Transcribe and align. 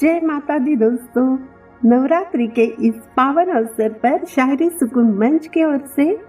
जय 0.00 0.20
माता 0.20 0.58
दी 0.58 0.76
दोस्तों। 0.76 1.38
नवरात्रि 1.84 2.46
के 2.46 2.64
इस 2.64 2.94
पावन 3.16 3.46
अवसर 3.46 3.92
पर 3.92 4.24
शायरी 4.24 4.70
सुकून 4.70 5.10
मंच 5.10 5.46
की 5.46 5.64
ओर 5.64 5.78
से 5.96 6.20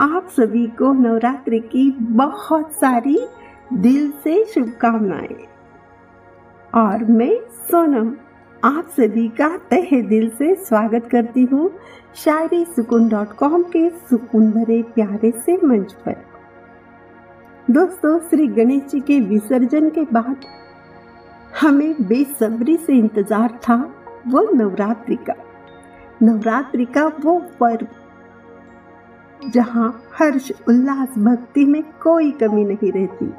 आप 0.00 0.28
सभी 0.28 0.66
को 0.66 0.92
नवरात्रि 0.92 1.58
की 1.58 1.90
बहुत 2.00 2.72
सारी 2.72 3.18
दिल 3.72 4.10
से 4.10 4.44
शुभकामनाएँ। 4.44 5.36
और 6.74 7.04
मैं 7.04 7.38
सोनम, 7.70 8.12
आप 8.64 8.88
सभी 8.88 9.28
का 9.28 9.48
तहे 9.70 10.02
दिल 10.02 10.28
से 10.30 10.54
स्वागत 10.54 11.08
करती 11.12 11.44
हूँ 11.44 11.70
शायरी 12.14 12.64
सुकून 12.64 13.08
डॉट 13.08 13.32
कॉम 13.32 13.62
के 13.62 13.90
सुकून 13.90 14.50
भरे 14.50 14.82
प्यारे 14.82 15.30
से 15.30 15.56
मंच 15.64 15.92
पर। 15.92 16.16
दोस्तों, 17.70 18.18
श्री 18.18 18.46
गणेश 18.46 18.82
जी 18.82 19.00
के 19.00 19.20
विसर्जन 19.20 19.90
के 19.90 20.02
बाद 20.02 20.36
हमें 21.60 22.06
बेसब्री 22.08 22.76
से 22.76 22.92
इंतज़ार 22.92 23.58
था 23.62 23.74
वो 24.28 24.40
नवरात्रि 24.54 25.16
का 25.16 25.34
नवरात्रि 26.22 26.84
का 26.84 27.06
वो 27.20 27.38
पर्व 27.60 27.86
जहाँ 29.50 29.88
हर्ष 30.14 30.50
उल्लास 30.68 31.18
भक्ति 31.18 31.64
में 31.64 31.82
कोई 32.02 32.30
कमी 32.30 32.64
नहीं 32.64 32.92
रहती। 32.92 33.32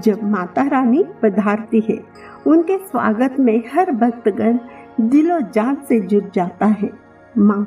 जब 0.00 0.22
माता 0.22 0.66
रानी 0.68 1.04
पधारती 1.22 1.80
है, 1.80 1.98
उनके 2.46 2.78
स्वागत 2.78 3.36
में 3.38 3.62
हर 3.74 3.90
भक्तगण 3.92 4.58
दिलो 5.00 5.40
जान 5.54 5.76
से 5.88 6.00
जुट 6.00 6.32
जाता 6.34 6.66
है। 6.66 6.90
माँ 7.38 7.66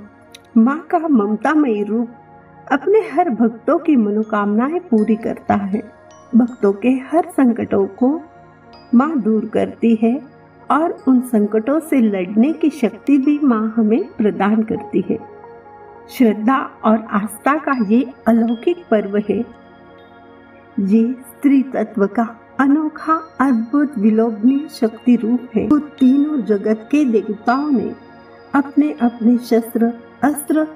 माँ 0.57 0.79
का 0.91 0.99
ममतामयी 0.99 1.83
रूप 1.83 2.09
अपने 2.71 2.99
हर 3.09 3.29
भक्तों 3.29 3.77
की 3.79 3.95
मनोकामनाएँ 3.95 4.79
पूरी 4.79 5.15
करता 5.15 5.55
है। 5.55 5.81
भक्तों 6.35 6.73
के 6.73 6.89
हर 7.11 7.29
संकटों 7.29 7.85
को 7.99 8.19
माँ 8.95 9.19
दूर 9.19 9.45
करती 9.45 9.95
है 9.95 10.21
और 10.71 11.03
उन 11.07 11.21
संकटों 11.21 11.79
से 11.79 12.01
लड़ने 12.01 12.53
की 12.53 12.69
शक्ति 12.69 13.17
भी 13.17 13.39
माँ 13.43 13.73
हमें 13.75 14.03
प्रदान 14.13 14.63
करती 14.63 15.03
है। 15.09 15.17
श्रद्धा 16.09 16.57
और 16.85 16.97
आस्था 17.09 17.57
का 17.57 17.85
ये 17.87 18.13
अलौकिक 18.27 18.77
पर्व 18.91 19.17
है। 19.17 19.45
ये 20.79 21.13
स्त्री 21.13 21.63
तत्व 21.63 22.07
का 22.07 22.39
अनोखा, 22.59 23.13
अद्भुत, 23.39 23.97
विलोभनीय 23.97 24.67
शक्ति 24.69 25.15
रूप 25.15 25.49
है। 25.55 25.67
तो 25.67 25.79
तीनों 25.79 26.41
जगत 26.41 26.89
के 26.91 27.05
देवताओं 27.05 27.71
ने 27.71 27.95
अपने 28.53 28.91
अपने 29.01 29.37
शस्त्र, 29.37 29.93
अस्त्र, 30.23 30.67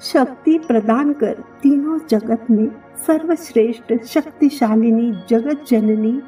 शक्ति 0.00 0.58
प्रदान 0.58 1.12
कर 1.12 1.32
तीनों 1.62 1.98
जगत 2.10 2.46
में 2.50 2.68
सर्वश्रेष्ठ, 3.06 4.04
शक्तिशालिनी 4.04 5.12
जगत 5.28 5.64
जननी 5.68 6.22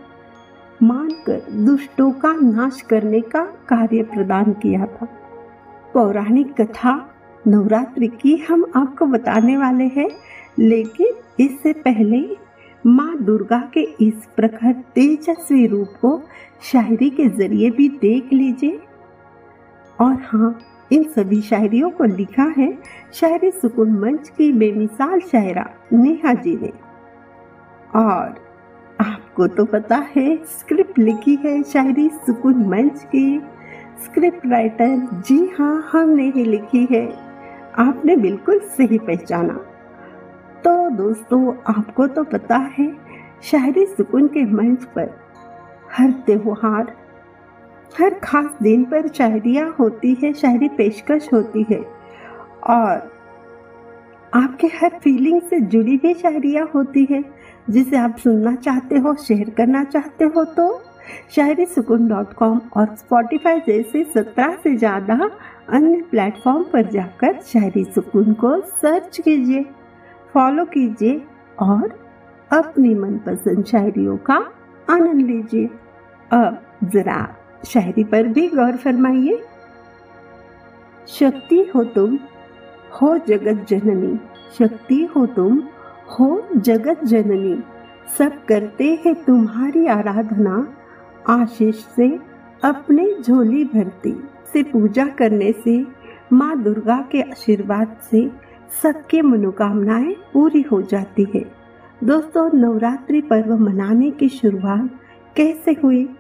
मानकर, 0.84 1.42
दुष्टों 1.52 2.12
का 2.12 2.32
नाश 2.32 2.80
करने 2.80 3.20
का 3.20 3.44
कार्य 3.44 4.02
प्रदान 4.02 4.52
किया 4.52 4.86
था। 4.86 5.08
पौराणिक 5.94 6.60
कथा 6.60 7.10
नवरात्रि 7.48 8.08
की 8.08 8.36
हम 8.36 8.72
आपको 8.76 9.06
बताने 9.06 9.56
वाले 9.56 9.84
हैं, 9.84 10.10
लेकिन 10.58 11.14
इससे 11.41 11.72
पहले 11.72 12.36
माँ 12.86 13.18
दुर्गा 13.18 13.70
के 13.74 13.80
इस 13.80 14.28
प्रखर 14.36 14.72
तेजस्वी 14.72 15.66
रूप 15.66 15.88
को 16.00 16.22
शायरी 16.62 17.10
के 17.10 17.28
ज़रिए 17.28 17.70
भी 17.70 17.88
देख 17.88 18.32
लीजिए। 18.32 18.80
और 20.00 20.16
हाँ 20.24 20.58
इन 20.92 21.04
सभी 21.04 21.41
शायरियों 21.42 21.91
को 21.91 22.04
लिखा 22.04 22.54
है 22.58 22.78
शायरी 23.12 23.50
सुकून 23.50 23.91
मंच 23.91 24.28
की 24.28 24.52
बेमिसाल 24.52 25.20
शायरा 25.20 25.70
नेहा 25.92 26.34
जी 26.34 26.56
ने। 26.56 26.72
और 27.96 28.44
आपको 29.34 29.46
तो 29.46 29.64
पता 29.64 29.96
है 30.16 30.36
स्क्रिप्ट 30.44 30.98
लिखी 30.98 31.34
है 31.34 31.62
शायरी 31.62 32.08
सुकून 32.08 32.54
मंच 32.66 33.02
की। 33.04 33.41
स्क्रिप्ट 34.04 34.46
राइटर 34.46 35.22
जी 35.26 35.38
हाँ 35.58 35.88
हमने 35.92 36.26
ही 36.30 36.44
लिखी 36.44 36.86
है। 36.91 37.02
आपने 37.78 38.16
बिल्कुल 38.16 38.59
सही 38.59 38.98
पहचाना। 38.98 39.54
तो 40.64 40.91
दोस्तों, 40.91 41.54
आपको 41.78 42.06
तो 42.06 42.25
पता 42.25 42.56
है, 42.56 42.97
शायरी 43.42 43.86
सुकून 43.86 44.28
के 44.28 44.44
मंच 44.44 44.84
पर 44.84 45.10
हर 45.92 46.10
त्योहार, 46.10 46.94
हर 48.00 48.14
खास 48.14 48.56
दिन 48.62 48.84
पर 48.84 49.09
शायरियाँ 49.09 49.76
होती 49.78 50.16
है, 50.22 50.32
शायरी 50.32 50.69
पेशकश 50.69 51.28
होती 51.32 51.66
है। 51.70 51.84
और 52.66 53.12
आपके 54.34 54.66
हर 54.66 54.91
फीलिंग 55.03 55.42
से 55.42 55.60
जुड़ी 55.60 55.97
हुई 55.97 56.14
शायरियाँ 56.14 56.70
होती 56.75 57.09
है। 57.10 57.44
जिसे 57.70 57.97
आप 57.97 58.16
सुनना 58.19 58.54
चाहते 58.54 58.98
हो 58.98 59.14
शेयर 59.14 59.50
करना 59.50 59.84
चाहते 59.84 60.25
हो 60.25 60.44
तो 60.44 60.66
शायरी 61.36 61.66
सुकून 61.66 62.08
डॉट 62.08 62.32
कॉम 62.32 62.60
और 62.76 62.94
स्पॉटिफाई 62.97 63.60
जैसे 63.60 64.04
सत्रह 64.04 64.56
से 64.62 64.76
ज़्यादा 64.76 65.30
अन्य 65.69 66.00
प्लेटफॉर्म 66.10 66.62
पर 66.62 66.91
जाकर 66.91 67.41
शायरी 67.42 67.84
सुकून 67.84 68.32
को 68.32 68.60
सर्च 68.60 69.20
कीजिए 69.20 69.64
फॉलो 70.34 70.64
कीजिए 70.64 71.22
और 71.58 71.98
अपनी 72.53 72.94
मनपसंद 72.94 73.64
शायरियों 73.64 74.16
का 74.16 74.36
आनंद 74.91 75.26
लीजिए। 75.26 75.66
अब 76.32 76.62
जरा 76.84 77.36
शायरी 77.66 78.04
पर 78.04 78.26
भी 78.28 78.47
गौर 78.48 78.76
फरमाइए। 78.76 79.38
शक्ति 81.08 81.62
हो 81.74 81.84
तुम, 81.84 82.19
हो 83.03 83.16
जगत 83.19 83.66
जननी, 83.69 84.19
शक्ति 84.58 85.03
हो 85.16 85.26
तुम 85.26 85.62
हो 86.10 86.48
जगत 86.56 87.04
जननी, 87.04 87.62
सब 88.19 88.44
करते 88.44 89.03
हैं 89.06 89.25
तुम्हारी 89.25 89.87
आराधना। 89.87 90.69
आशीष 91.28 91.75
से 91.75 92.19
अपने 92.65 93.22
झोली 93.22 93.65
भरती। 93.65 94.28
से 94.53 94.62
पूजा 94.62 95.06
करने 95.06 95.53
से, 95.53 95.87
माँ 96.32 96.62
दुर्गा 96.62 97.09
के 97.12 97.20
आशीर्वाद 97.20 97.97
से 98.10 98.31
सबके 98.82 99.22
मनोकामनाएँ 99.22 100.15
पूरी 100.34 100.62
हो 100.62 100.82
जाती 100.82 101.26
है। 101.34 101.44
दोस्तों, 102.04 102.59
नवरात्रि 102.59 103.21
पर्व 103.21 103.56
मनाने 103.56 104.10
की 104.10 104.28
शुरुआत 104.28 104.91
कैसे 105.36 105.71
हुई? 105.71 106.16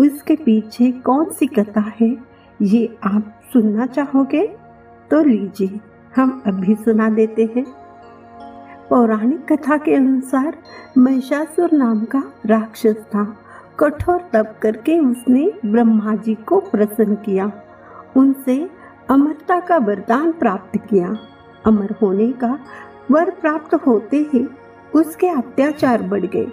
उसके 0.00 0.36
पीछे 0.36 0.92
कौन 0.92 1.24
सी 1.24 1.46
कथा 1.46 1.92
है? 2.00 2.16
ये 2.62 2.98
आप 3.04 3.40
सुनना 3.52 3.86
चाहोगे? 3.86 4.46
तो 5.10 5.24
लीजिए, 5.24 5.80
हम 6.16 6.42
अभी 6.46 6.74
सुना 6.74 7.08
देते 7.08 7.52
हैं। 7.56 7.83
पौराणिक 8.90 9.52
कथा 9.52 9.76
के 9.76 9.94
अनुसार 9.94 10.56
महिषासुर 10.98 11.72
नाम 11.72 12.04
का 12.04 12.22
राक्षस 12.46 12.94
था। 12.94 13.36
कठोर 13.80 14.20
तप 14.32 14.58
करके 14.62 14.98
उसने 14.98 15.52
ब्रह्मा 15.66 16.14
जी 16.14 16.34
को 16.34 16.60
प्रसन्न 16.60 17.14
किया। 17.14 17.52
उनसे 18.16 18.70
अमरता 19.10 19.60
का 19.60 19.76
वरदान 19.76 20.32
प्राप्त 20.32 20.76
किया। 20.76 21.16
अमर 21.66 21.94
होने 22.02 22.32
का 22.32 22.58
वर 23.10 23.30
प्राप्त 23.30 23.74
होते 23.74 24.16
ही 24.16 24.48
उसके 24.94 25.28
अत्याचार 25.28 26.02
बढ़ 26.02 26.24
गए। 26.24 26.46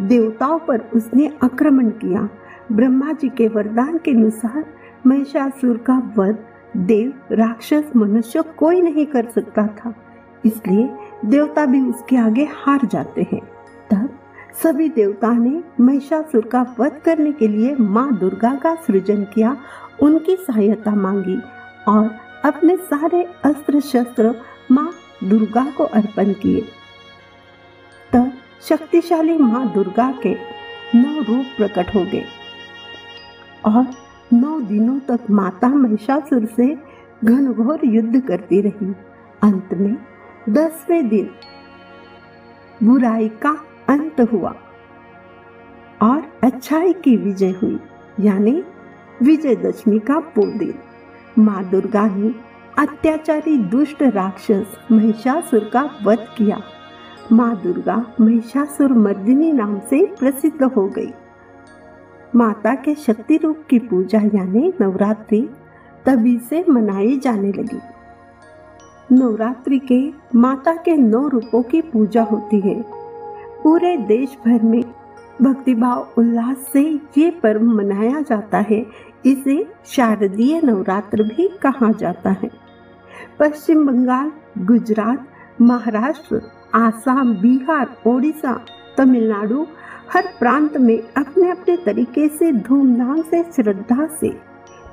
देवताओं 0.00 0.58
पर 0.58 0.80
उसने 0.94 1.32
आक्रमण 1.44 1.88
किया। 1.88 2.28
ब्रह्मा 2.72 3.12
जी 3.12 3.28
के 3.28 3.48
वरदान 3.48 3.98
के 3.98 4.10
अनुसार 4.10 4.64
महिषासुर 5.06 5.76
का 5.76 6.12
वध 6.16 6.38
देव, 6.76 7.12
राक्षस, 7.32 7.84
मनुष्य 7.96 8.42
कोई 8.42 8.82
नहीं 8.82 9.06
कर 9.06 9.26
सकता 9.34 9.66
था। 9.66 9.94
इसलिए 10.46 10.88
देवता 11.24 11.64
भी 11.66 11.80
उसके 11.80 12.16
आगे 12.16 12.44
हार 12.54 12.86
जाते 12.86 13.26
हैं। 13.32 13.40
तब 13.90 14.08
सभी 14.62 14.88
देवता 14.88 15.32
ने 15.32 15.62
महिषासुर 15.80 16.46
का 16.46 16.62
वध 16.78 17.00
करने 17.04 17.32
के 17.32 17.48
लिए 17.48 17.74
माँ 17.76 18.12
दुर्गा 18.18 18.54
का 18.54 18.74
सृजन 18.76 19.24
किया, 19.24 19.56
उनकी 20.02 20.36
सहायता 20.36 20.94
मांगी 20.94 21.38
और 21.88 22.10
अपने 22.44 22.76
सारे 22.76 23.22
अस्त्र 23.44 23.80
शस्त्र 23.82 24.34
माँ 24.70 24.90
दुर्गा 25.24 25.64
को 25.76 25.84
अर्पण 25.84 26.32
किए। 26.32 26.60
तब 28.12 28.32
शक्तिशाली 28.62 29.36
माँ 29.38 29.72
दुर्गा 29.72 30.10
के 30.22 30.34
नौ 30.94 31.22
रूप 31.22 31.46
प्रकट 31.56 31.94
हो 31.94 32.00
गए 32.04 32.24
और 33.64 33.86
नौ 34.32 34.58
दिनों 34.60 34.98
तक 35.08 35.30
माता 35.30 35.68
महिषासुर 35.68 36.44
से 36.46 36.74
घनघोर 37.24 37.84
युद्ध 37.84 38.20
करती 38.20 38.60
रही। 38.60 38.92
अंत 39.42 39.74
में 39.74 39.96
दसवें 40.48 41.08
दिन 41.08 41.28
बुराई 42.82 43.28
का 43.28 43.50
अंत 43.88 44.20
हुआ 44.32 44.54
और 46.02 46.22
अच्छाई 46.44 46.92
की 46.92 47.16
विजय 47.16 47.50
हुई, 47.50 47.78
यानी 48.20 48.62
विजयदशमी 49.22 49.98
का 49.98 50.18
वो 50.36 50.46
दिन 50.58 50.74
माँ 51.38 51.64
दुर्गा 51.64 52.06
ने 52.06 52.34
अत्याचारी 52.78 53.56
दुष्ट 53.58 54.02
राक्षस 54.02 54.78
महिषासुर 54.92 55.70
का 55.72 55.82
वध 56.04 56.26
किया। 56.38 56.60
माँ 57.32 57.54
दुर्गा 57.62 57.96
महिषासुर 58.20 58.92
मर्दिनी 58.92 59.52
नाम 59.52 59.78
से 59.80 60.04
प्रसिद्ध 60.18 60.62
हो 60.62 60.86
गई। 60.88 61.12
माता 62.34 62.74
के 62.74 62.94
शक्ति 62.94 63.36
रूप 63.36 63.64
की 63.70 63.78
पूजा, 63.78 64.20
यानी 64.20 64.72
नवरात्रि, 64.80 65.48
तभी 66.06 66.38
से 66.38 66.64
मनाई 66.68 67.18
जाने 67.18 67.52
लगी। 67.52 67.80
नवरात्रि 69.12 69.78
के 69.78 70.12
माता 70.34 70.74
के 70.74 70.96
नौ 70.96 71.28
रूपों 71.28 71.62
की 71.62 71.80
पूजा 71.80 72.22
होती 72.22 72.60
है। 72.60 72.84
पूरे 73.62 73.96
देश 73.96 74.36
भर 74.46 74.62
में 74.62 74.84
भक्तिभाव 75.42 76.08
उल्लास 76.18 76.70
से 76.72 77.00
ये 77.18 77.30
पर्व 77.30 77.62
मनाया 77.62 78.20
जाता 78.20 78.58
है। 78.58 78.86
इसे 79.26 79.72
शारदीय 79.86 80.60
नवरात्र 80.64 81.22
भी 81.22 81.48
कहा 81.48 81.92
जाता 81.92 82.30
है। 82.30 82.50
पश्चिम 83.38 83.86
बंगाल, 83.86 84.32
गुजरात, 84.58 85.26
महाराष्ट्र, 85.60 86.42
आसाम, 86.74 87.34
बिहार, 87.34 87.96
ओडिशा, 88.06 88.64
तमिलनाडु, 88.98 89.66
हर 90.12 90.28
प्रांत 90.40 90.76
में 90.76 90.98
अपने 90.98 91.50
अपने 91.50 91.76
तरीके 91.76 92.28
से 92.28 92.52
धूमधाम 92.52 93.22
से, 93.22 93.42
श्रद्धा 93.42 94.06
से 94.06 94.40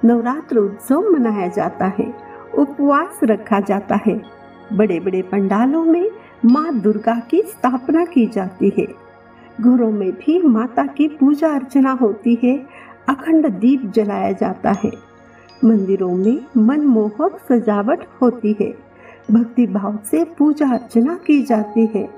नवरात्र 0.05 0.57
उत्सव 0.57 1.01
मनाया 1.01 1.47
जाता 1.47 1.85
है। 1.85 2.32
उपवास 2.57 3.19
रखा 3.23 3.59
जाता 3.59 3.99
है। 4.05 4.21
बड़े 4.73 4.99
बड़े 4.99 5.21
पंडालों 5.21 5.83
में 5.83 6.09
माँ 6.45 6.79
दुर्गा 6.79 7.19
की 7.19 7.41
स्थापना 7.41 8.05
की 8.05 8.27
जाती 8.27 8.73
है। 8.77 8.87
घरों 9.61 9.91
में 9.91 10.11
भी 10.11 10.41
माता 10.41 10.85
की 10.85 11.07
पूजा 11.07 11.47
अर्चना 11.47 11.91
होती 11.91 12.39
है। 12.43 12.67
अखंड 13.09 13.49
दीप 13.49 13.91
जलाया 13.95 14.31
जाता 14.31 14.71
है। 14.71 14.91
मंदिरों 15.65 16.15
में 16.15 16.45
मनमोहक 16.57 17.39
सजावट 17.49 17.99
होती 18.21 18.55
है। 18.61 18.73
भक्ति 19.31 19.67
भाव 19.67 19.99
से 20.11 20.23
पूजा 20.23 20.67
अर्चना 20.67 21.15
की 21.15 21.43
जाती 21.43 21.85
है। 21.95 22.09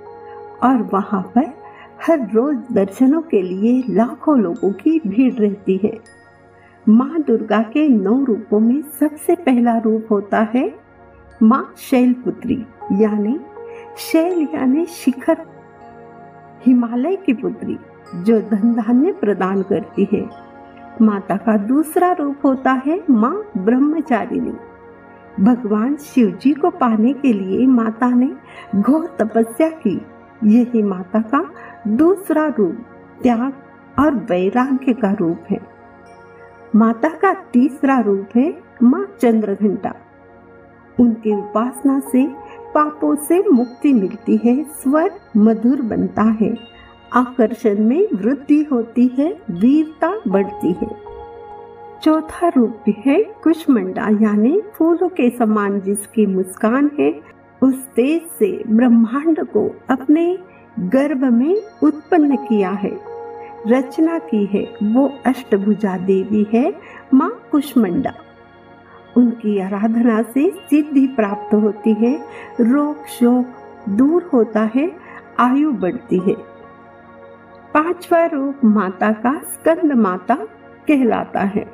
और 0.64 0.90
वहाँ 0.94 1.22
पर 1.22 1.66
हर 2.08 2.30
रोज 2.34 2.58
दर्शनों 2.72 3.22
के 3.22 3.42
लिए 3.42 3.84
लाखों 3.90 4.40
लोगों 4.40 4.72
की 4.72 5.02
भीड़ 5.08 5.34
रहती 5.34 5.80
है। 5.84 6.00
माँ 6.90 7.22
दुर्गा 7.22 7.62
के 7.64 7.88
नौ 7.90 8.24
रूपों 8.24 8.60
में 8.60 8.82
सबसे 9.00 9.36
पहला 9.36 9.78
रूप 9.78 10.08
होता 10.12 10.40
है 10.54 10.64
माँ 11.44 11.74
शैलपुत्री, 11.78 12.58
यानी 12.92 13.40
शैल 13.98 14.48
यानी 14.54 14.86
शिखर, 14.86 15.38
हिमालय 16.66 17.16
की 17.16 17.34
पुत्री, 17.34 17.78
जो 18.16 18.40
धन 18.42 18.74
धान्य 18.74 19.12
प्रदान 19.12 19.62
करती 19.62 20.08
है। 20.14 20.24
माता 21.02 21.38
का 21.38 21.58
दूसरा 21.58 22.12
रूप 22.12 22.46
होता 22.46 22.72
है 22.86 23.02
माँ 23.10 23.36
ब्रह्मचारिणी। 23.58 24.54
भगवान 25.40 25.96
शिव 25.96 26.38
जी 26.42 26.54
को 26.54 26.70
पाने 26.70 27.14
के 27.14 27.34
लिए 27.34 27.68
माता 27.68 28.10
ने 28.10 28.32
घोर 28.76 29.16
तपस्या 29.20 29.70
की। 29.70 30.02
यही 30.44 30.84
माता 30.84 31.20
का 31.34 31.46
दूसरा 31.88 32.48
रूप 32.48 32.86
त्याग 33.24 33.54
और 34.00 34.16
वैराग्य 34.30 34.94
का 34.94 35.14
रूप 35.14 35.52
है। 35.52 35.75
माता 36.76 37.10
का 37.10 37.34
तीसरा 37.34 38.00
रूप 38.00 38.30
है 38.36 38.62
माँ 38.84 39.06
चंद्र 39.22 39.54
घंटा 39.54 39.94
उनकी 41.00 41.34
उपासना 41.36 42.00
से, 42.00 42.28
पापों 42.74 43.16
से 43.16 43.44
मुक्ति 43.50 43.94
मिलती 43.94 44.38
है, 44.38 44.64
स्वर 44.64 45.12
मधुर 45.38 45.82
बनता 45.82 46.24
है। 46.24 46.58
आकर्षण 47.14 47.80
में 47.80 48.08
वृद्धि 48.14 48.64
होती 48.64 49.08
है, 49.08 49.42
वीरता 49.52 50.22
बढ़ती 50.28 50.72
है। 50.72 50.90
चौथा 52.04 52.48
रूप 52.48 52.84
है 53.06 53.24
कुशमंडा 53.24 54.10
यानी 54.22 54.62
फूलों 54.74 55.10
के 55.10 55.30
समान 55.30 55.82
जिसकी 55.82 56.26
मुस्कान 56.26 56.92
है, 57.00 57.22
उस 57.62 57.88
तेज 57.88 58.22
से 58.40 58.64
ब्रह्मांड 58.68 59.46
को 59.48 59.76
अपने 59.90 60.38
गर्भ 60.80 61.24
में 61.24 61.62
उत्पन्न 61.84 62.36
किया 62.36 62.70
है। 62.70 63.15
रचना 63.68 64.20
की 64.20 64.46
है। 64.46 64.74
वो 64.84 65.14
अष्टभुजा 65.26 65.98
देवी 65.98 66.48
है, 66.54 66.74
माँ 67.14 67.42
कुष्मंडा। 67.52 68.14
उनकी 69.18 69.60
आराधना 69.60 70.22
से 70.22 70.52
सिद्धि 70.52 71.08
प्राप्त 71.08 71.56
होती 71.56 71.94
है, 71.94 72.20
रोग 72.62 73.06
शोक 73.06 73.46
दूर 73.90 74.30
होता 74.34 74.70
है, 74.76 74.92
आयु 75.40 75.72
बढ़ती 75.72 76.20
है। 76.20 76.34
पांचवा 77.74 78.26
रूप 78.26 78.56
माता 78.66 79.12
का 79.12 79.40
स्कंद 79.40 79.92
माता 79.92 80.36
कहलाता 80.88 81.40
है। 81.40 81.72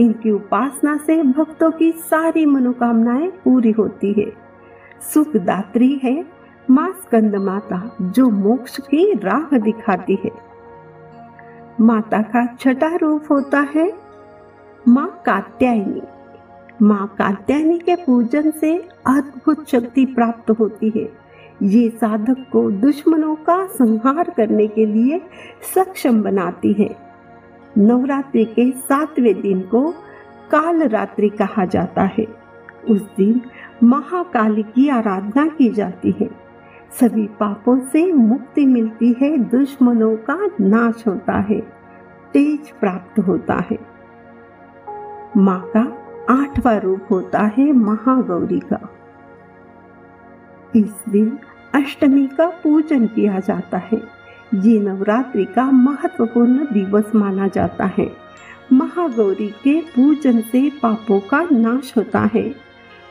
इनकी 0.00 0.30
उपासना 0.30 0.96
से 0.96 1.22
भक्तों 1.22 1.70
की 1.70 1.92
सारी 1.92 2.46
मनोकामनाएँ 2.46 3.30
पूरी 3.30 3.70
होती 3.70 4.12
है। 4.12 4.32
सुखदात्री 5.14 6.00
है, 6.04 6.24
माँ 6.70 6.88
स्कंद 6.88 7.36
माता, 7.36 7.96
जो 8.02 8.30
मोक्ष 8.30 8.80
की 8.80 9.12
राह 9.12 9.58
दिखाती 9.58 10.18
है। 10.24 10.45
माता 11.80 12.22
का 12.22 12.56
छठा 12.60 12.96
रूप 12.96 13.24
होता 13.30 13.60
है 13.60 13.92
माँ 14.88 15.22
कात्यायनी। 15.26 16.02
माँ 16.82 17.14
कात्यायनी 17.18 17.78
के 17.78 17.96
पूजन 17.96 18.50
से 18.50 18.88
अद्भुत 19.06 19.68
शक्ति 19.68 20.06
प्राप्त 20.06 20.50
होती 20.50 20.92
है। 20.96 21.12
ये 21.62 21.88
साधक 21.90 22.46
को 22.52 22.70
दुश्मनों 22.70 23.34
का 23.34 23.66
संहार 23.66 24.30
करने 24.30 24.66
के 24.66 24.86
लिए 24.86 25.20
सक्षम 25.74 26.22
बनाती 26.22 26.72
है। 26.72 26.96
नवरात्रि 27.78 28.44
के 28.44 28.70
सातवें 28.70 29.40
दिन 29.40 29.60
को 29.60 29.90
काल 30.50 30.82
रात्रि 30.82 31.28
कहा 31.28 31.64
जाता 31.64 32.02
है। 32.02 32.26
उस 32.90 33.02
दिन 33.16 33.40
महाकाली 33.82 34.62
की 34.62 34.88
आराधना 34.88 35.46
की 35.46 35.70
जाती 35.70 36.10
है। 36.10 36.45
सभी 37.00 37.26
पापों 37.26 37.78
से 37.78 38.12
मुक्ति 38.12 38.66
मिलती 38.66 39.16
है, 39.22 39.38
दुश्मनों 39.38 40.16
का 40.16 40.50
नाश 40.60 41.04
होता 41.06 41.40
है, 41.40 41.60
तेज 42.32 42.70
प्राप्त 42.70 43.18
होता 43.18 43.64
है। 43.70 43.78
माँ 45.36 45.70
का 45.76 45.98
आठवां 46.30 46.80
रूप 46.80 47.00
होता 47.10 47.42
है 47.42 47.72
महागौरी 47.72 48.60
का। 48.60 48.90
इस 50.76 51.04
दिन 51.08 51.38
अष्टमी 51.74 52.26
का 52.26 52.46
पूजन 52.46 53.06
किया 53.06 53.40
जाता 53.40 53.78
है। 53.78 54.02
ये 54.54 54.80
नवरात्रि 54.80 55.44
का 55.44 55.70
महत्वपूर्ण 55.70 56.66
दिवस 56.72 57.14
माना 57.14 57.48
जाता 57.48 57.84
है। 57.84 58.12
महागौरी 58.72 59.48
के 59.48 59.80
पूजन 59.80 60.40
से 60.40 60.70
पापों 60.70 61.20
का 61.20 61.48
नाश 61.52 61.94
होता 61.96 62.20
है। 62.34 62.54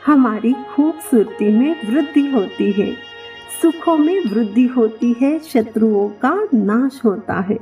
हमारी 0.06 0.52
खूबसूरती 0.52 1.58
में 1.58 1.90
वृद्धि 1.90 2.30
होती 2.30 2.72
है। 2.72 3.15
सुखों 3.62 3.96
में 3.96 4.20
वृद्धि 4.20 4.66
होती 4.66 5.16
है, 5.20 5.38
शत्रुओं 5.38 6.08
का 6.08 6.48
नाश 6.54 7.00
होता 7.04 7.34
है। 7.34 7.58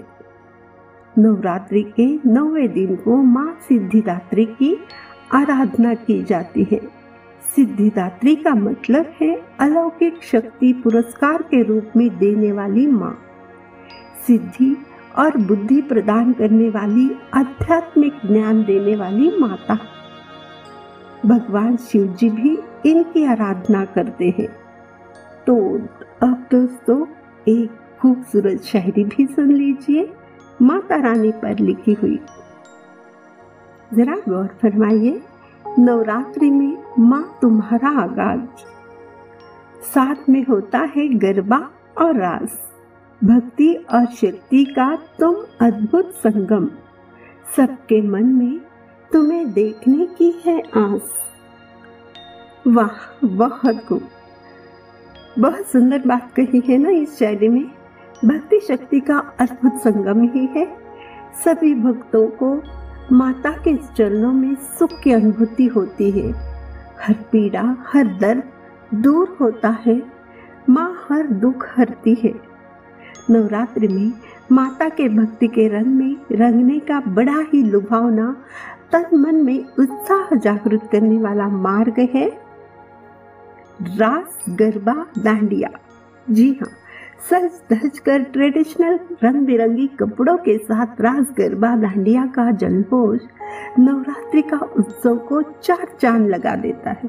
नवरात्रि 1.19 1.83
के 1.83 2.29
नौवे 2.29 2.69
दिन 2.69 2.97
को 2.97 3.17
माँ 3.17 3.59
सिद्धिदात्री 3.69 4.45
की 4.45 4.79
आराधना 5.35 5.95
की 5.95 6.23
जाती 6.23 6.67
है। 6.73 6.81
सिद्धिदात्री 7.57 8.37
का 8.37 8.51
मतलब 8.51 9.07
है 9.23 9.43
अलौकिक 9.61 10.23
शक्ति 10.23 10.73
पुरस्कार 10.73 11.43
के 11.43 11.63
रूप 11.63 11.91
में 11.97 12.19
देने 12.19 12.53
वाली 12.53 12.87
माँ। 12.87 13.19
सिद्धि 14.27 14.77
और 15.19 15.37
बुद्धि 15.37 15.83
प्रदान 15.83 16.33
करने 16.33 16.69
वाली, 16.69 17.17
आध्यात्मिक 17.35 18.15
ज्ञान 18.27 18.65
देने 18.65 18.97
वाली 18.97 19.39
माता। 19.39 19.79
भगवान 21.27 21.77
शिव 21.77 22.07
जी 22.07 22.31
भी 22.31 22.59
इनकी 22.87 23.25
आराधना 23.25 23.85
करते 23.85 24.35
हैं। 24.39 24.64
तो 25.47 25.79
अब 26.23 26.47
दोस्तों, 26.51 27.07
एक 27.49 27.71
खूबसूरत 28.01 28.63
शायरी 28.63 29.05
भी 29.05 29.27
सुन 29.27 29.53
लीजिए, 29.53 30.13
माता 30.63 30.97
रानी 30.97 31.31
पर 31.31 31.59
लिखी 31.59 31.93
हुई। 31.93 32.19
जरा 33.95 34.17
गौर 34.29 34.47
फरमाइए, 34.47 35.23
नवरात्रि 35.79 36.51
में 36.51 36.85
माँ 36.99 37.39
तुम्हारा 37.43 37.89
आगाज़। 37.89 38.49
साथ 39.83 40.29
में 40.29 40.45
होता 40.45 40.79
है 40.79 41.09
गरबा 41.09 41.71
और 41.99 42.17
रास। 42.17 42.73
भक्ति 43.25 43.75
और 43.75 44.07
शक्ति 44.07 44.65
का 44.65 44.97
तुम 44.97 45.35
अद्भुत 45.61 46.11
संगम। 46.11 46.71
सबके 47.57 48.03
मन 48.03 48.25
में 48.25 48.61
तुम्हें 49.13 49.53
देखने 49.53 50.07
की 50.07 50.43
है 50.47 50.61
आस। 50.61 51.15
वाह 52.67 53.27
बहुत 53.27 53.85
खूब 53.89 54.03
बहुत 55.39 55.67
सुंदर 55.67 56.03
बात 56.07 56.33
कही 56.41 56.63
है 56.69 56.79
ना 56.79 56.91
इस 56.91 57.19
शायरी 57.19 57.49
में। 57.49 57.65
भक्ति 58.25 58.61
शक्ति 58.69 59.01
का 59.01 59.19
अद्भुत 59.41 59.73
संगम 59.73 60.23
ही 60.23 60.47
है। 60.47 60.77
सभी 61.45 61.75
भक्तों 61.75 62.27
को 62.27 62.63
माता 63.13 63.51
के 63.51 63.77
चरणों 63.77 64.33
में 64.33 64.55
सुख 64.55 65.01
की 65.01 65.13
अनुभूति 65.13 65.67
होती 65.67 66.11
है। 66.11 66.33
हर 67.03 67.15
पीड़ा, 67.33 67.77
हर 67.87 68.07
दर्द 68.07 68.43
दूर 68.95 69.37
होता 69.41 69.79
है। 69.87 70.03
माँ 70.69 71.07
हर 71.11 71.27
दुख 71.27 71.67
हरती 71.79 72.15
है। 72.15 72.35
नवरात्रि 73.31 73.89
में 73.89 74.13
माता 74.53 74.89
के 74.89 75.09
भक्ति 75.09 75.49
के 75.49 75.69
रंग 75.69 75.87
में 75.87 76.17
रंगने 76.33 76.79
का 76.79 77.01
बड़ा 77.01 77.45
ही 77.53 77.63
लुभावना 77.63 78.37
तन 78.93 79.17
मन 79.17 79.35
में 79.35 79.65
उत्साह 79.79 80.37
जागृत 80.37 80.89
करने 80.93 81.19
वाला 81.19 81.49
मार्ग 81.49 81.95
है। 82.15 82.44
रास, 83.81 84.45
गरबा 84.49 84.95
दांडिया 85.19 85.69
जी 86.27 86.49
हाँ 86.53 86.71
सज 87.31 87.61
धज 87.73 87.99
कर 87.99 88.23
ट्रेडिशनल 88.23 88.99
रंग 89.23 89.45
बिरंगी 89.47 89.87
कपड़ों 90.01 90.37
के 90.37 90.57
साथ 90.59 91.01
रास, 91.01 91.27
गरबा 91.39 91.75
दांडिया 91.77 92.27
का 92.27 92.51
जलहोश 92.53 93.21
नवरात्रि 93.79 94.43
का 94.43 94.59
उत्सव 94.79 95.17
को 95.19 95.41
चार 95.43 95.87
चाँद 96.01 96.27
लगा 96.29 96.55
देता 96.57 96.91
है। 96.93 97.09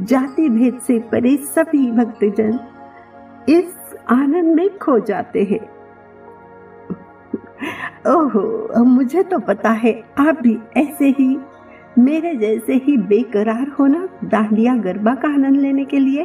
जाति 0.00 0.48
भेद 0.48 0.78
से 0.80 0.98
परे 1.12 1.36
सभी 1.36 1.90
भक्तजन 1.92 2.58
इस 3.48 3.96
आनंद 4.10 4.54
में 4.54 4.78
खो 4.78 4.98
जाते 5.00 5.42
हैं। 5.42 5.60
ओहो 8.06 8.84
मुझे 8.84 9.22
तो 9.22 9.38
पता 9.38 9.70
है, 9.70 9.92
आप 10.18 10.40
भी 10.42 10.58
ऐसे 10.76 11.08
ही 11.10 11.36
मेरे 11.98 12.34
जैसे 12.34 12.74
ही 12.76 12.96
बेकरार 12.96 13.68
होना 13.78 14.08
दांडिया 14.24 14.74
गरबा 14.76 15.14
का 15.14 15.28
आनंद 15.28 15.60
लेने 15.60 15.84
के 15.84 15.98
लिए। 15.98 16.24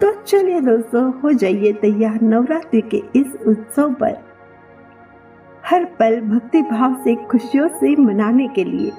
तो 0.00 0.12
चलिए 0.22 0.60
दोस्तों, 0.60 1.12
हो 1.12 1.32
जाइए 1.32 1.72
तैयार 1.72 2.20
नवरात्रि 2.22 2.80
के 2.80 3.02
इस 3.16 3.36
उत्सव 3.46 3.94
पर। 3.94 4.16
हर 5.64 5.84
पल 5.98 6.20
भक्ति 6.20 6.62
भाव 6.62 6.94
से, 7.04 7.14
खुशियों 7.14 7.68
से 7.70 7.94
मनाने 7.96 8.48
के 8.48 8.64
लिए। 8.64 8.90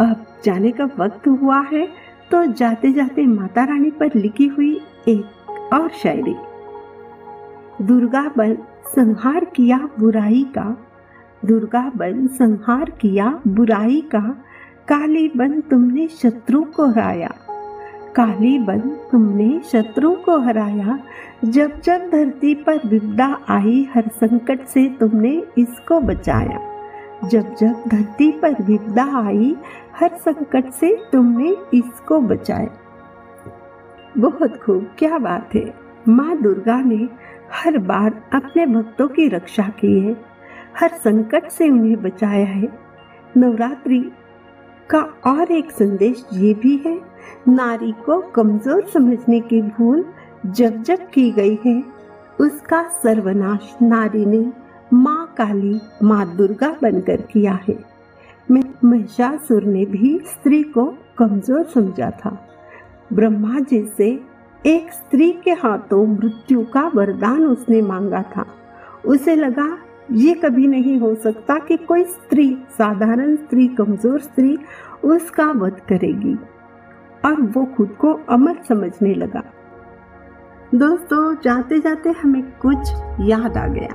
अब 0.00 0.24
जाने 0.44 0.70
का 0.70 0.84
वक्त 0.98 1.28
हुआ 1.28 1.60
है 1.62 1.86
तो 2.30 2.44
जाते 2.52 2.92
जाते 2.92 3.26
माता 3.26 3.64
रानी 3.64 3.90
पर 3.90 4.14
लिखी 4.14 4.46
हुई 4.46 4.74
एक 5.08 5.70
और 5.72 5.88
शायरी। 6.02 6.34
दुर्गा 7.82 8.22
बन 8.36 8.56
संहार 8.86 9.44
किया 9.44 9.78
बुराई 9.98 10.42
का, 10.54 10.64
दुर्गा 11.42 11.90
बन 11.96 12.26
संहार 12.28 12.90
किया 12.90 13.40
बुराई 13.48 14.00
का 14.14 14.24
काली 14.88 15.32
बन 15.36 15.60
तुमने 15.60 16.08
शत्रु 16.08 16.62
को 16.62 16.86
हराया। 16.86 17.34
काली 18.16 18.58
बन 18.58 18.80
तुमने 18.80 19.60
शत्रु 19.64 20.12
को 20.12 20.38
हराया। 20.38 20.98
जब 21.44 21.80
जब 21.80 22.10
धरती 22.12 22.54
पर 22.54 22.80
विपदा 22.86 23.38
आई, 23.48 23.88
हर 23.94 24.04
संकट 24.08 24.66
से 24.66 24.96
तुमने 25.00 25.42
इसको 25.58 26.00
बचाया। 26.00 26.60
जब 27.28 27.54
जब 27.54 27.84
धरती 27.88 28.32
पर 28.32 28.62
विपदा 28.62 29.26
आई, 29.26 29.56
हर 30.00 30.10
संकट 30.14 30.70
से 30.70 30.98
तुमने 31.12 31.56
इसको 31.74 32.20
बचाया। 32.20 32.68
बहुत 34.18 34.60
खूब, 34.62 34.90
क्या 34.98 35.18
बात 35.18 35.54
है। 35.54 35.74
माँ 36.08 36.42
दुर्गा 36.42 36.82
ने 36.82 37.08
हर 37.52 37.78
बार 37.78 38.22
अपने 38.32 38.66
भक्तों 38.66 39.08
की 39.08 39.28
रक्षा 39.28 39.62
की 39.62 40.00
है। 40.00 40.16
हर 40.80 40.88
संकट 40.88 41.48
से 41.48 41.70
उन्हें 41.70 42.02
बचाया 42.02 42.46
है। 42.46 42.68
नवरात्रि 43.36 44.12
का 44.94 45.00
और 45.26 45.52
एक 45.52 45.70
संदेश 45.70 46.24
ये 46.32 46.52
भी 46.54 46.76
है, 46.86 46.98
नारी 47.48 47.92
को 48.06 48.20
कमज़ोर 48.34 48.82
समझने 48.92 49.40
की 49.40 49.60
भूल 49.62 50.04
जब 50.46 50.82
जब 50.82 51.08
की 51.10 51.30
गई 51.30 51.58
है, 51.66 51.82
उसका 52.40 52.82
सर्वनाश 53.02 53.74
नारी 53.82 54.24
ने 54.26 54.44
माँ 54.92 55.34
काली, 55.36 55.80
माँ 56.02 56.36
दुर्गा 56.36 56.76
बनकर 56.82 57.20
किया 57.22 57.58
है। 57.68 57.78
महिषासुर 58.50 59.64
ने 59.64 59.84
भी 59.86 60.18
स्त्री 60.26 60.62
को 60.62 60.84
कमज़ोर 61.18 61.64
समझा 61.64 62.10
था। 62.10 62.36
ब्रह्मा 63.12 63.60
जी 63.60 63.84
से 63.96 64.08
एक 64.66 64.92
स्त्री 64.92 65.30
के 65.44 65.50
हाथों 65.52 66.06
मृत्यु 66.06 66.64
का 66.64 66.90
वरदान 66.94 67.44
उसने 67.44 67.80
मांगा 67.82 68.22
था। 68.36 68.44
उसे 69.04 69.34
लगा 69.36 69.66
ये 70.12 70.34
कभी 70.34 70.66
नहीं 70.66 70.98
हो 70.98 71.14
सकता 71.14 71.58
कि 71.58 71.76
कोई 71.76 72.04
स्त्री, 72.04 72.58
साधारण 72.70 73.36
स्त्री, 73.36 73.68
कमज़ोर 73.68 74.20
स्त्री, 74.20 74.58
उसका 75.04 75.50
वध 75.50 75.80
करेगी। 75.88 76.34
और 77.24 77.40
वो 77.40 77.64
खुद 77.64 77.96
को 78.00 78.12
अमर 78.28 78.56
समझने 78.68 79.14
लगा। 79.14 79.42
दोस्तों, 80.74 81.34
जाते 81.34 81.78
जाते 81.80 82.10
हमें 82.10 82.42
कुछ 82.42 82.78
याद 83.20 83.56
आ 83.56 83.66
गया। 83.66 83.88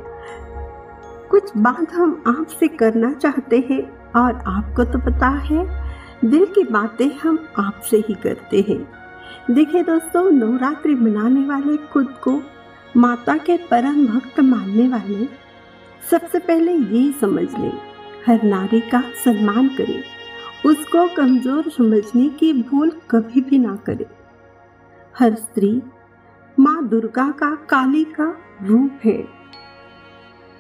कुछ 1.30 1.52
बात 1.58 1.94
हम 1.94 2.24
आपसे 2.28 2.68
करना 2.68 3.14
चाहते 3.14 3.68
हैं 3.70 3.82
और 4.12 4.34
आपको 4.48 4.84
तो 4.84 5.00
पता 5.00 5.28
है, 5.28 5.66
दिल 6.26 6.46
की 6.46 6.64
बातें 6.64 7.10
हम 7.24 7.48
आपसे 7.60 7.98
ही 7.98 8.14
करते 8.14 8.66
हैं। 8.70 8.88
देखिए 9.54 9.84
दोस्तों, 9.84 10.32
नवरात्रि 10.32 10.96
मनाने 10.96 11.46
वाले 11.46 11.78
खुद 11.78 12.08
को, 12.24 12.42
माता 12.98 13.38
के 13.38 13.58
परम 13.58 14.06
भक्त 14.08 14.40
मानने 14.40 14.88
वाले 14.88 15.47
सबसे 16.12 16.40
पहले 16.40 16.72
यही 16.72 17.12
समझ 17.12 17.48
लें, 17.54 17.74
हर 18.28 18.44
नारी 18.44 18.80
का 18.82 19.02
सम्मान 19.24 19.68
करें। 19.68 20.04
उसको 20.66 21.08
कमज़ोर 21.16 21.70
समझने 21.70 22.28
की 22.30 22.52
भूल 22.54 22.92
कभी 23.12 23.42
भी 23.42 23.60
ना 23.60 23.76
करें। 23.86 24.06
हर 25.16 25.36
स्त्री 25.36 25.82
माँ 26.58 26.88
दुर्गा 26.88 27.30
का 27.32 27.54
काली 27.70 28.04
का 28.04 28.26
रूप 28.64 29.00
है। 29.06 29.24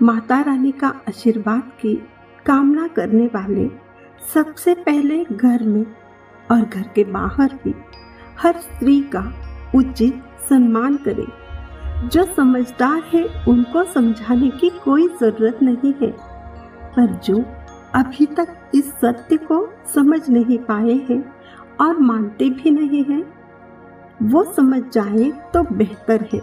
माता 0.01 0.41
रानी 0.41 0.71
का 0.71 0.87
आशीर्वाद 1.09 1.71
की 1.81 1.95
कामना 2.45 2.87
करने 2.87 3.25
वाले 3.25 3.67
सबसे 4.33 4.73
पहले 4.73 5.23
घर 5.25 5.63
में 5.63 5.85
और 6.51 6.61
घर 6.61 6.87
के 6.95 7.03
बाहर 7.03 7.59
भी 7.63 7.73
हर 8.39 8.57
स्त्री 8.57 9.01
का 9.15 9.23
उचित 9.75 10.23
सम्मान 10.49 10.97
करें। 10.97 11.46
जो 12.05 12.23
समझदार 12.23 13.03
है, 13.13 13.45
उनको 13.47 13.83
समझाने 13.83 14.49
की 14.49 14.69
कोई 14.69 15.07
ज़रूरत 15.07 15.59
नहीं 15.63 15.93
है। 16.01 16.11
पर 16.95 17.19
जो 17.23 17.43
अभी 17.95 18.25
तक 18.25 18.47
इस 18.75 18.89
सत्य 18.91 19.37
को 19.37 19.73
समझ 19.93 20.29
नहीं 20.29 20.57
पाए 20.57 20.93
हैं 21.09 21.35
और 21.81 21.97
मानते 21.97 22.49
भी 22.49 22.71
नहीं 22.71 23.03
हैं, 23.03 23.33
वो 24.23 24.43
समझ 24.43 24.83
जाए 24.93 25.31
तो 25.53 25.63
बेहतर 25.63 26.25
है। 26.33 26.39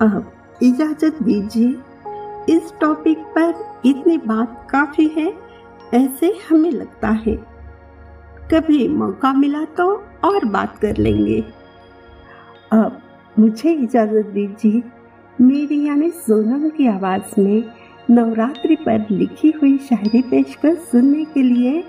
अब 0.00 0.32
इजाज़त 0.62 1.22
दीजिए, 1.22 1.76
इस 2.56 2.72
टॉपिक 2.80 3.18
पर 3.18 3.80
इतनी 3.84 4.18
बात 4.18 4.66
काफ़ी 4.70 5.08
है, 5.08 5.34
ऐसे 5.94 6.38
हमें 6.50 6.70
लगता 6.70 7.08
है। 7.08 7.36
कभी 8.50 8.88
मौका 8.88 9.32
मिला 9.32 9.64
तो 9.64 10.04
और 10.24 10.44
बात 10.44 10.78
कर 10.78 10.96
लेंगे। 10.96 11.44
अब 12.72 13.00
मुझे 13.38 13.72
इजाज़त 13.72 14.26
दीजिए। 14.26 14.82
मेरी 15.38 15.86
यानी 15.86 16.10
सोनम 16.10 16.68
की 16.68 16.86
आवाज़ 16.86 17.40
में 17.40 17.64
नवरात्रि 18.10 18.76
पर 18.76 19.06
लिखी 19.10 19.50
हुई 19.50 19.78
शायरी 19.78 20.22
पेशकश 20.22 20.78
सुनने 20.92 21.24
के 21.24 21.42
लिए 21.42 21.84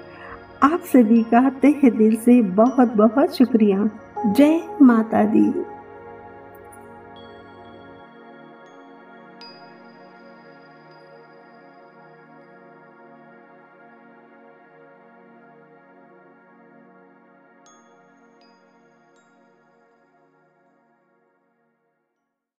आप 0.64 0.84
सभी 0.94 1.24
का 1.24 1.50
तहे 1.50 1.90
दिल 1.90 2.16
से 2.16 2.42
बहुत 2.42 2.96
बहुत 2.96 3.36
शुक्रिया। 3.36 3.90
जय 4.28 4.62
माता 4.82 5.24
दी। 5.24 5.75